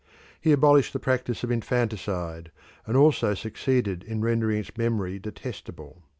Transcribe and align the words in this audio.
He 0.41 0.51
abolished 0.51 0.93
the 0.93 0.99
practice 0.99 1.43
of 1.43 1.51
infanticide, 1.51 2.51
and 2.87 2.97
also 2.97 3.35
succeeded 3.35 4.01
in 4.01 4.19
rendering 4.19 4.57
its 4.61 4.75
memory 4.75 5.19
detestable. 5.19 6.01